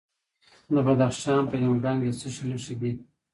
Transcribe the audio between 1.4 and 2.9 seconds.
په یمګان کې د څه شي نښې